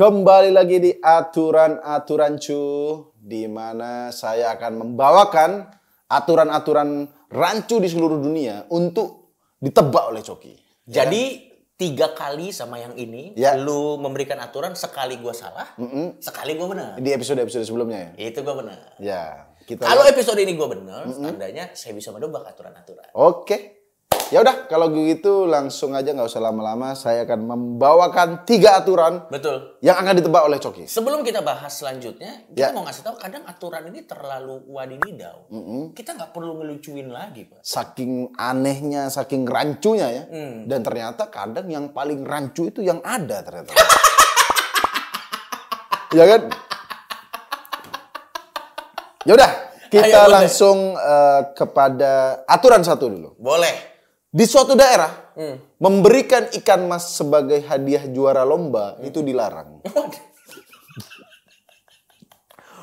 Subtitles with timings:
[0.00, 2.64] Kembali lagi di aturan-aturan cu,
[3.20, 5.68] di mana saya akan membawakan
[6.08, 10.56] aturan-aturan rancu di seluruh dunia untuk ditebak oleh Coki.
[10.88, 13.60] Jadi tiga kali sama yang ini, Ya.
[13.60, 15.68] lu memberikan aturan sekali gua salah,
[16.16, 16.90] sekali gua benar.
[16.96, 18.32] Di episode-episode sebelumnya ya.
[18.32, 18.96] Itu gua benar.
[18.96, 23.12] Ya, kita Kalau episode ini gua benar, tandanya saya bisa menebak aturan-aturan.
[23.12, 23.79] Oke.
[24.30, 26.94] Ya udah, kalau begitu langsung aja nggak usah lama-lama.
[26.94, 29.74] Saya akan membawakan tiga aturan Betul.
[29.82, 30.86] yang akan ditebak oleh Coki.
[30.86, 32.70] Sebelum kita bahas selanjutnya, Ya.
[32.70, 35.50] kita mau ngasih tahu kadang aturan ini terlalu wadididau.
[35.98, 37.66] Kita nggak perlu ngelucuin lagi, Pak.
[37.66, 40.22] Saking anehnya, saking rancunya ya.
[40.30, 40.70] Hmm.
[40.70, 43.74] Dan ternyata kadang yang paling rancu itu yang ada ternyata.
[46.18, 46.42] ya kan?
[49.26, 49.50] Ya udah,
[49.90, 53.34] kita Ayo, langsung eh, kepada aturan satu dulu.
[53.34, 53.89] Boleh.
[54.30, 55.58] Di suatu daerah, Hmm.
[55.82, 59.10] memberikan ikan mas sebagai hadiah juara lomba Hmm.
[59.10, 59.82] itu dilarang.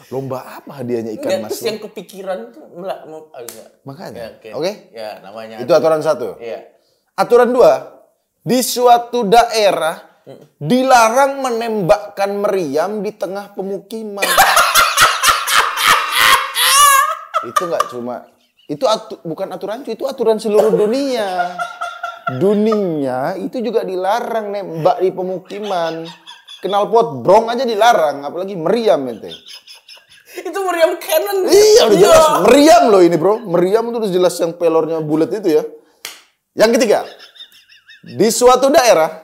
[0.08, 1.52] Lomba apa hadiahnya ikan Enggak, mas?
[1.52, 3.68] terus yang kepikiran tuh mau, ah, enggak.
[3.84, 4.40] Makanya.
[4.40, 4.72] Ya, Oke.
[4.96, 5.60] Ya, namanya.
[5.60, 6.40] Itu aturan satu.
[6.40, 6.64] Iya.
[7.12, 8.08] Aturan dua,
[8.40, 10.00] di suatu daerah
[10.56, 14.24] dilarang menembakkan meriam di tengah pemukiman.
[17.48, 18.28] itu nggak cuma
[18.68, 21.56] itu atu- bukan aturan cu, itu aturan seluruh dunia.
[22.28, 26.04] Dunia itu juga dilarang nembak di pemukiman.
[26.60, 29.32] Kenal pot brong aja dilarang, apalagi meriam ente.
[30.38, 31.48] Itu meriam cannon.
[31.48, 33.40] Iya udah jelas meriam loh ini bro.
[33.40, 35.64] Meriam itu udah jelas yang pelornya bulat itu ya.
[36.58, 37.00] Yang ketiga,
[38.04, 39.24] di suatu daerah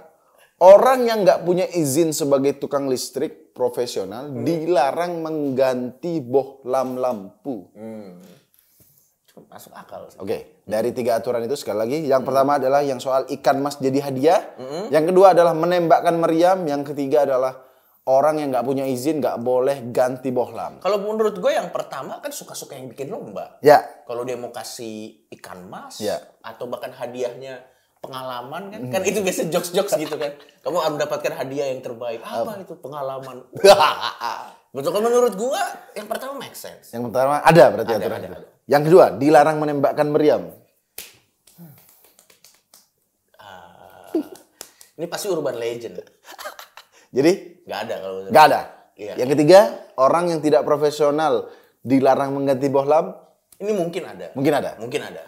[0.63, 7.67] orang yang nggak punya izin sebagai tukang listrik profesional dilarang mengganti bohlam lampu.
[9.33, 10.05] Masuk akal.
[10.21, 13.97] Oke, dari tiga aturan itu sekali lagi, yang pertama adalah yang soal ikan mas jadi
[14.01, 14.41] hadiah,
[14.89, 17.61] yang kedua adalah menembakkan meriam, yang ketiga adalah
[18.05, 20.77] orang yang nggak punya izin nggak boleh ganti bohlam.
[20.81, 23.57] Kalau menurut gue yang pertama kan suka-suka yang bikin lomba.
[23.65, 26.19] Ya, Kalau dia mau kasih ikan mas Ya.
[26.45, 27.63] atau bahkan hadiahnya
[28.03, 30.35] pengalaman kan, kan itu biasa jokes-jokes gitu kan.
[30.61, 32.19] Kamu akan mendapatkan hadiah yang terbaik.
[32.21, 33.47] Apa itu pengalaman?
[34.75, 35.61] Betul kan menurut gua
[35.93, 36.91] yang pertama make sense.
[36.91, 38.35] Yang pertama ada berarti Ada, aturan ada, itu.
[38.35, 38.49] ada.
[38.63, 40.51] Yang kedua, dilarang menembakkan meriam.
[44.93, 45.99] Ini pasti urban legend.
[47.17, 47.31] Jadi
[47.65, 48.61] Gak ada kalau menurut nggak ada.
[48.93, 49.13] Iya.
[49.17, 49.59] Yang ketiga,
[49.97, 51.49] orang yang tidak profesional
[51.81, 53.15] dilarang mengganti bohlam.
[53.57, 54.25] Ini mungkin ada.
[54.37, 54.71] Mungkin ada.
[54.77, 55.23] Mungkin ada.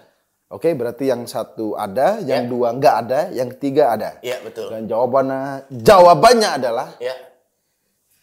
[0.53, 2.50] Oke, berarti yang satu ada, yang Ya.
[2.51, 4.22] dua nggak ada, yang ketiga ada.
[4.22, 4.69] Iya betul.
[4.69, 7.18] Dan jawabannya jawabannya adalah Ya.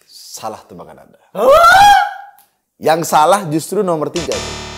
[0.07, 1.21] salah tebakan Anda.
[2.79, 4.33] Yang salah justru nomor tiga.
[4.39, 4.72] Oh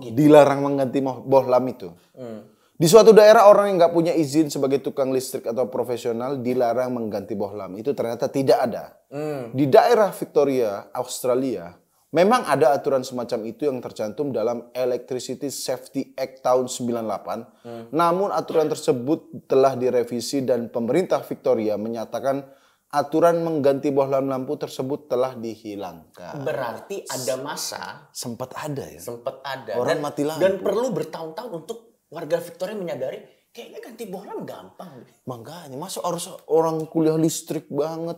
[0.00, 0.14] gitu.
[0.14, 1.88] Dilarang mengganti bohlam itu.
[2.14, 2.46] Hmm.
[2.78, 7.34] Di suatu daerah orang yang nggak punya izin sebagai tukang listrik atau profesional dilarang mengganti
[7.34, 7.74] bohlam.
[7.74, 8.94] Itu ternyata tidak ada.
[9.10, 9.50] Hmm.
[9.50, 11.74] Di daerah Victoria, Australia,
[12.14, 17.90] memang ada aturan semacam itu yang tercantum dalam Electricity Safety Act tahun 98.
[17.90, 22.46] Namun aturan tersebut telah direvisi dan pemerintah Victoria menyatakan
[22.88, 26.40] aturan mengganti bohlam lampu tersebut telah dihilangkan.
[26.40, 28.96] Berarti ada masa Sempat ada ya.
[28.98, 30.40] sempat ada Orang dan, mati lampu.
[30.40, 31.78] dan perlu bertahun-tahun untuk
[32.08, 35.04] warga Victoria menyadari kayaknya ganti bohlam gampang.
[35.04, 35.12] deh.
[35.24, 38.16] Makanya, masa harus orang kuliah listrik banget?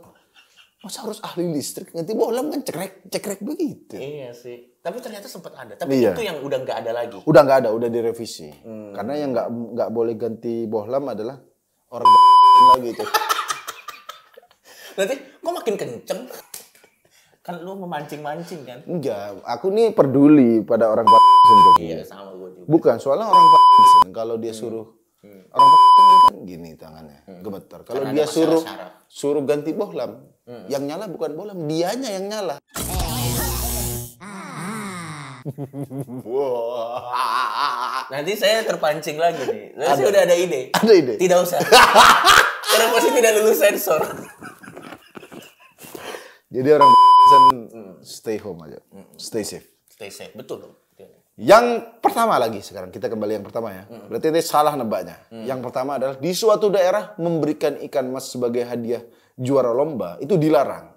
[0.81, 1.93] Masa harus ahli listrik?
[1.93, 3.95] Nanti bohlam kan cekrek, cekrek begitu.
[3.95, 4.81] Iya sih.
[4.81, 5.77] Tapi ternyata sempat ada.
[5.77, 6.15] Tapi Iya.
[6.15, 7.19] itu yang udah nggak ada lagi.
[7.21, 8.49] Udah nggak ada, udah direvisi.
[8.65, 8.97] Hmm.
[8.97, 11.37] Karena yang nggak nggak boleh ganti bohlam adalah
[11.91, 12.07] orang
[12.73, 13.05] lagi itu.
[15.01, 16.29] Nanti kok makin kenceng?
[17.41, 18.85] Kan lu memancing-mancing kan?
[18.85, 22.69] Enggak, aku nih peduli pada orang untuk Iya sama gue juga.
[22.69, 23.49] Bukan, soalnya orang
[24.13, 24.85] kalau dia suruh
[25.25, 25.69] orang
[26.29, 27.81] kan gini tangannya, gemetar.
[27.89, 28.93] Kalau Karena dia ada suruh syarat-syarat.
[29.09, 30.21] suruh ganti bohlam,
[30.69, 32.61] yang nyala bukan bohlam, dianya yang nyala.
[38.13, 39.81] Nanti saya terpancing lagi nih.
[39.81, 40.77] Saya sih udah ada ide.
[40.77, 41.17] Ada ide?
[41.17, 41.57] Tidak usah.
[42.71, 44.05] Karena pasti tidak lulus sensor.
[46.51, 46.91] Jadi orang
[48.03, 48.83] stay home aja,
[49.15, 49.71] stay safe.
[49.87, 50.35] Stay safe.
[50.35, 50.67] Betul.
[51.41, 53.89] Yang pertama lagi sekarang kita kembali yang pertama ya.
[53.89, 55.25] Berarti ini salah nebaknya.
[55.31, 59.01] Yang pertama adalah di suatu daerah memberikan ikan mas sebagai hadiah
[59.39, 60.91] juara lomba itu dilarang.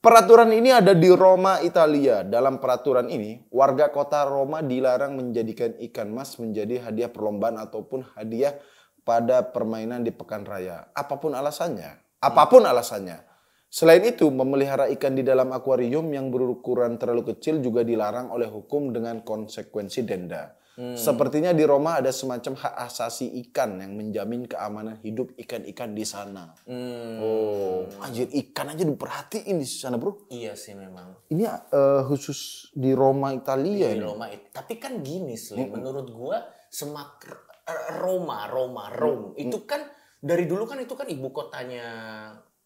[0.00, 2.24] Peraturan ini ada di Roma, Italia.
[2.24, 8.56] Dalam peraturan ini, warga kota Roma dilarang menjadikan ikan mas menjadi hadiah perlombaan ataupun hadiah
[9.04, 10.88] pada permainan di pekan raya.
[10.96, 13.29] Apa pun alasannya, apa pun alasannya.
[13.70, 18.90] Selain itu, memelihara ikan di dalam akuarium yang berukuran terlalu kecil juga dilarang oleh hukum
[18.90, 20.58] dengan konsekuensi denda.
[20.80, 26.56] Sepertinya di Roma ada semacam hak asasi ikan yang menjamin keamanan hidup ikan-ikan di sana.
[26.64, 30.24] Hmm, Oh, anjir ikan aja diperhatiin di sana, Bro.
[30.32, 31.20] iya sih memang.
[31.28, 34.08] Ini eh, khusus di Roma Italia Di ini.
[34.08, 34.32] Roma.
[34.32, 37.28] Tapi kan gini sih, menurut gua semak
[37.68, 39.84] eh, Roma, Roma, Rome itu kan
[40.16, 41.84] dari dulu kan itu kan ibu kotanya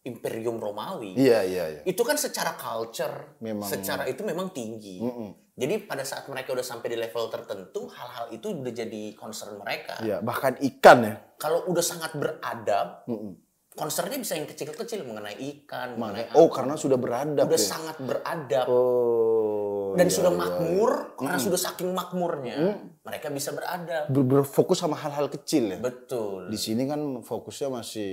[0.05, 1.17] Imperium Romawi.
[1.17, 1.81] Iya, iya, iya.
[1.83, 5.01] Itu kan secara culture, Memang- secara itu memang tinggi.
[5.55, 9.97] Jadi pada saat mereka udah sampai di level tertentu, hal-hal itu udah jadi concern mereka.
[9.99, 11.15] Iya, bahkan ikan ya.
[11.35, 13.07] Kalau udah sangat beradab,
[13.71, 17.65] concernnya bisa yang kecil-kecil mengenai ikan, mengenai Oh, karena sudah beradab udah ya.
[17.65, 19.91] sangat beradab Oh.
[19.95, 20.39] dan iya, sudah iya.
[20.39, 22.55] makmur karena sudah saking makmurnya
[22.99, 25.79] mereka bisa beradab Ber- berfokus sama hal-hal kecil ya.
[25.79, 28.11] betul Di sini kan fokusnya masih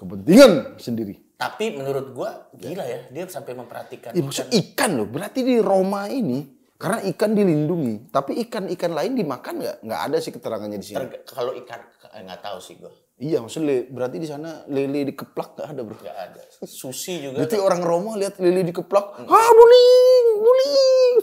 [0.00, 1.20] kepentingan sendiri.
[1.36, 5.04] tapi menurut gua gila ya dia sampai memperhatikan Ya, maksud ikan loh.
[5.06, 6.44] Berarti di Roma ini
[6.74, 9.76] karena ikan dilindungi, tapi ikan-ikan lain dimakan nggak?
[9.82, 10.96] Nggak ada sih keterangannya di sini.
[10.96, 11.80] Terga- kalau ikan
[12.10, 15.92] eh, nggak tahu sih gua Iya, maksudnya berarti di sana lele dikeplak nggak ada bro.
[15.94, 21.14] nggak ada sushi juga Berarti orang Roma lihat lele dikeplak, ah buling, buling.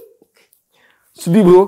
[1.11, 1.63] Sedih bro.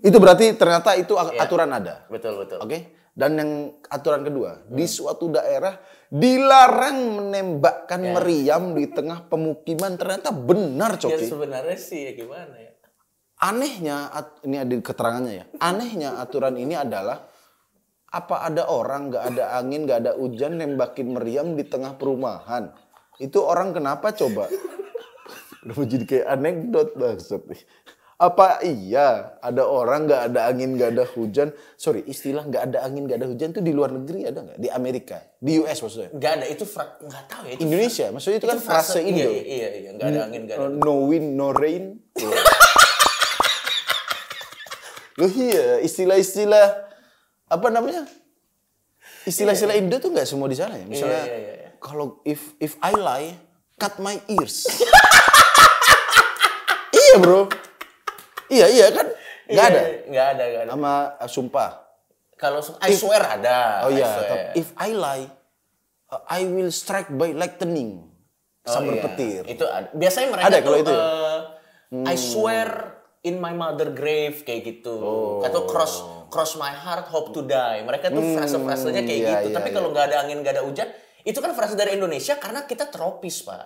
[0.00, 2.02] itu berarti ternyata itu a- aturan ada.
[2.06, 2.99] betul betul Oke.
[3.20, 3.52] Dan yang
[3.92, 5.76] aturan kedua, di suatu daerah
[6.08, 10.00] dilarang menembakkan meriam di tengah pemukiman.
[10.00, 11.28] Ternyata benar, ya Coki.
[11.28, 12.72] sebenarnya sih ya gimana ya
[13.40, 14.08] Anehnya,
[14.44, 15.44] ini ada keterangannya ya.
[15.60, 17.24] Anehnya aturan ini adalah
[18.08, 22.72] apa ada orang nggak ada angin, nggak ada hujan nembakin meriam di tengah perumahan.
[23.20, 24.48] Itu orang kenapa coba?
[25.60, 27.60] Kenapa jadi kayak anekdot maksud nih.
[28.20, 31.56] Apa iya ada orang nggak ada angin nggak ada hujan?
[31.80, 34.60] Sorry istilah nggak ada angin nggak ada hujan tuh di luar negeri ada nggak?
[34.60, 36.12] Di Amerika, di US maksudnya?
[36.12, 39.30] nggak ada itu nggak tahu ya itu Indonesia, maksudnya itu kan frase iya, Indo.
[39.32, 41.96] iya iya iya nggak ada angin nggak ada Uh, no wind, no rain.
[45.16, 46.66] Loh iya, istilah-istilah
[47.48, 48.04] apa namanya?
[49.24, 50.84] Istilah-istilah Indo tuh nggak semua di sana ya.
[50.84, 51.68] Misalnya Iya, iya, iya.
[51.80, 53.32] kalau if if I lie,
[53.80, 54.68] cut my ears.
[57.00, 57.48] iya bro.
[58.50, 59.06] Iya iya kan?
[59.46, 59.80] Nggak Iya, ada.
[60.06, 61.70] nggak ada nggak ada Sama uh, sumpah.
[62.34, 65.26] kalau I swear ada Oh I iya, tapi if I lie,
[66.08, 68.08] uh, I will strike by lightning.
[68.60, 69.02] Oh, Sambar iya.
[69.04, 69.42] petir.
[69.44, 69.88] Itu ada.
[69.92, 71.00] Biasanya mereka Ada tuh kalau itu ya?
[71.00, 71.38] eh,
[72.06, 72.68] I swear
[73.22, 74.94] in my mother grave kayak gitu.
[74.96, 75.40] Oh.
[75.44, 77.82] Atau cross cross my heart hope to die.
[77.82, 79.46] Mereka tuh frase-frasenya kayak iya, gitu.
[79.50, 79.76] iya, Tapi iya.
[79.76, 80.88] kalau nggak ada angin, nggak ada hujan,
[81.24, 83.64] itu kan frase dari Indonesia karena kita tropis, Pak.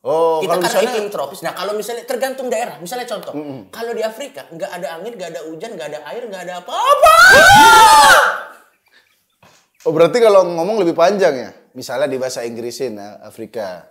[0.00, 1.40] Oh, kita kalau kan misalnya iklim tropis.
[1.44, 2.80] Nah, kalau misalnya tergantung daerah.
[2.80, 3.36] Misalnya contoh,
[3.68, 7.14] kalau di Afrika nggak ada angin, nggak ada hujan, nggak ada air, nggak ada apa-apa.
[9.80, 11.50] Oh berarti kalau ngomong lebih panjang ya?
[11.72, 13.88] Misalnya di bahasa Inggrisin ya, Afrika.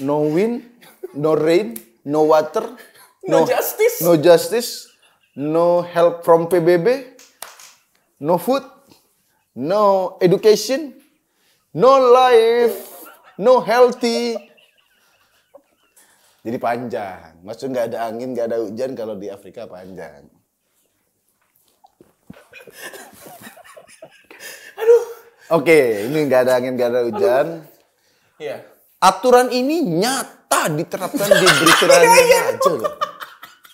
[0.00, 0.64] No wind,
[1.12, 1.76] no rain,
[2.08, 2.64] no water,
[3.28, 4.00] No justice.
[4.00, 4.88] no justice,
[5.36, 7.12] no help from PBB,
[8.24, 8.64] no food,
[9.52, 10.96] no education,
[11.76, 13.04] no life,
[13.36, 14.32] no healthy.
[16.40, 17.44] Jadi panjang.
[17.44, 20.24] Maksudnya nggak ada angin, nggak ada hujan kalau di Afrika panjang.
[24.80, 25.02] Aduh.
[25.50, 27.46] Oke, ini nggak ada angin, nggak ada hujan.
[28.40, 28.64] Iya.
[29.00, 32.94] Aturan ini nyata diterapkan di Britania Raja loh.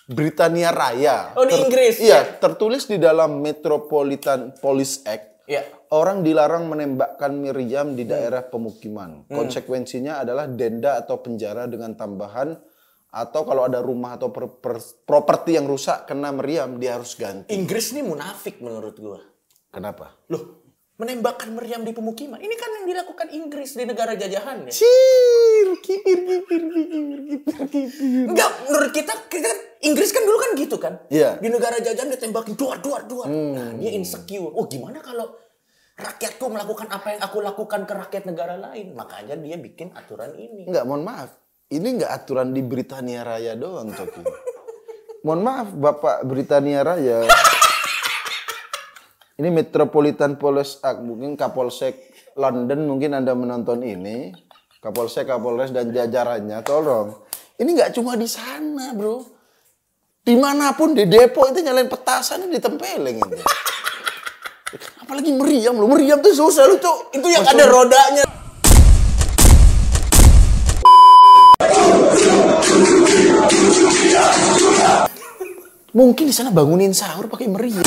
[0.07, 1.35] Britania Raya.
[1.35, 5.36] Oh, di Inggris, Iya, tertulis di dalam Metropolitan Police Act.
[5.47, 5.62] Iya.
[5.95, 8.53] Orang dilarang menembakkan meriam di daerah Hmm.
[8.53, 9.11] pemukiman.
[9.31, 12.59] Konsekuensinya adalah denda atau penjara dengan tambahan
[13.07, 17.55] atau kalau ada rumah atau per- per- properti yang rusak kena meriam dia harus ganti.
[17.55, 19.23] Inggris nih munafik menurut gua.
[19.71, 20.19] Kenapa?
[20.29, 20.67] Loh,
[20.99, 22.43] menembakkan meriam di pemukiman.
[22.43, 24.73] Ini kan yang dilakukan Inggris di negara jajahan ya.
[25.67, 28.27] Cir, kipir, kipir, kipir, kipir, kipir.
[28.31, 30.95] Enggak, menurut kita, kita kan, Inggris kan dulu kan gitu kan.
[31.11, 31.43] Iya.
[31.43, 33.27] Di negara jajahan ditembakin duar, duar, duar.
[33.27, 34.55] Nah, dia insecure.
[34.55, 35.35] Oh gimana kalau
[35.99, 38.95] rakyatku melakukan apa yang aku lakukan ke rakyat negara lain?
[38.95, 40.71] Makanya dia bikin aturan ini.
[40.71, 41.35] Enggak, mohon maaf.
[41.67, 44.23] Ini enggak aturan di Britania Raya doang, Coki.
[45.27, 47.27] mohon maaf, Bapak Britania Raya.
[49.37, 54.46] Ini Metropolitan Police Act, mungkin Kapolsek London mungkin Anda menonton ini.
[54.87, 57.11] Kapolsek, Kapolres dan jajarannya, tolong.
[57.59, 59.19] Ini nggak cuma di sana, bro.
[60.23, 63.37] Di mana pun di Depok itu nyalain petasan ditempeleng itu.
[65.02, 67.11] Apalagi meriam lo, meriam tuh susah lu tuh.
[67.11, 68.23] Itu yang ada rodanya.
[75.90, 77.83] Mungkin di sana bangunin sahur pakai meriam.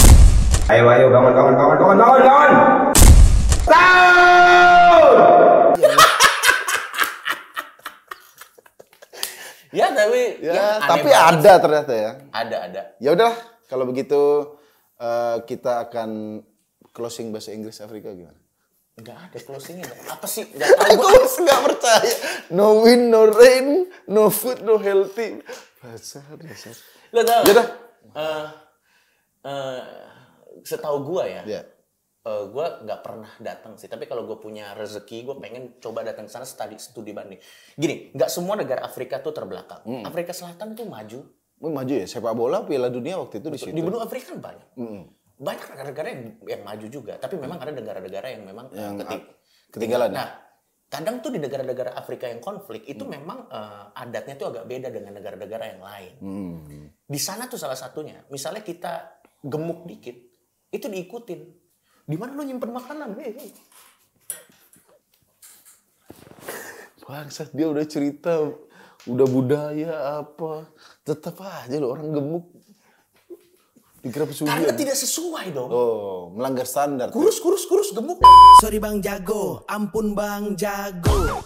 [0.67, 2.51] Ayo, ayo, bangun, bangun, bangun, bangun, bangun, bangun!
[3.63, 4.19] Sahur!
[10.39, 11.29] Ya tapi Ya, aneh tapi banget.
[11.29, 12.11] ada ternyata ya.
[12.31, 12.81] Ada ada.
[12.97, 14.21] Ya udahlah, kalau begitu
[14.97, 16.41] eh, kita akan
[16.89, 18.35] closing bahasa Inggris Afrika gimana?
[18.95, 19.87] Enggak ada closingnya.
[20.05, 20.43] Apa sih?
[20.49, 21.23] Enggak tahu Aku gua.
[21.39, 22.15] nggak percaya.
[22.51, 23.67] No wind, no rain,
[24.05, 25.39] no food, no healthy.
[25.79, 26.75] Bahasa dasar.
[27.09, 27.41] Lo tau?
[27.47, 27.67] Ya dah.
[28.11, 28.45] Eh,
[29.45, 29.79] eh,
[30.61, 31.43] setahu gua ya.
[31.47, 31.61] Ya.
[32.29, 33.89] Eh, gua nggak pernah datang sih.
[33.89, 37.41] Tapi kalau gue punya rezeki, gue pengen coba datang ke sana studi studi banding.
[37.73, 39.81] Gini, nggak semua negara Afrika tuh terbelakang.
[39.81, 40.05] Hmm.
[40.05, 41.25] Afrika Selatan tuh maju.
[41.59, 43.73] Mau maju ya sepak bola Piala Dunia waktu itu di situ.
[43.73, 44.67] Di benua Afrika kan banyak.
[45.39, 47.13] Banyak negara-negara yang, yang maju juga.
[47.19, 49.27] Tapi memang ada negara-negara yang memang Yang ketik-
[49.75, 50.11] ketinggalan.
[50.15, 50.29] Nah,
[50.87, 55.19] kadang tuh di negara-negara Afrika yang konflik itu memang eh, adatnya tuh agak beda dengan
[55.19, 56.13] negara-negara yang lain.
[57.09, 58.23] Di sana tuh salah satunya.
[58.31, 60.15] Misalnya kita gemuk dikit,
[60.69, 61.41] itu diikutin.
[62.09, 63.13] Di mana lu nyimpen makanan?
[63.21, 63.51] Eh, eh.
[67.05, 68.49] Bangsat dia udah cerita,
[69.05, 70.69] udah budaya apa,
[71.05, 72.45] tetap aja lo orang gemuk
[73.99, 74.77] dikira Karena pesugihan.
[74.79, 75.69] tidak sesuai dong.
[75.69, 77.11] Oh, melanggar standar.
[77.11, 78.21] Kurus, kurus, kurus, gemuk.
[78.63, 81.43] Sorry Bang Jago, ampun Bang Jago.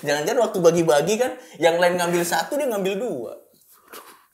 [0.00, 3.32] Jangan-jangan waktu bagi-bagi kan, yang lain ngambil satu, dia ngambil dua.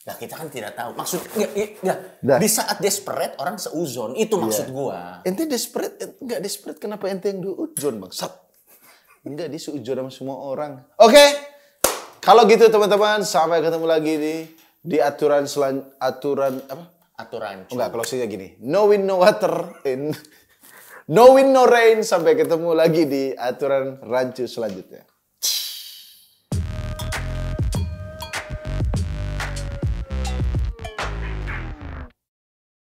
[0.06, 0.94] Nah kita kan tidak tahu.
[0.94, 1.94] Maksud, ya, ya, ya.
[2.22, 2.38] Dah.
[2.38, 5.18] di saat desperate orang seuzon, itu maksud gua.
[5.26, 8.30] Ente desperate, enggak desperate kenapa ente yang diujon bangsat?
[9.26, 10.78] Enggak, dia seujon sama semua orang.
[11.02, 11.24] Oke,
[12.22, 14.34] kalau gitu teman-teman, sampai ketemu lagi di
[14.78, 16.84] di aturan selan aturan apa?
[17.18, 17.66] Aturan.
[17.66, 20.14] Enggak, kalau saya gini, no wind no water, in
[21.10, 22.06] no wind no rain.
[22.06, 25.02] Sampai ketemu lagi di aturan rancu selanjutnya.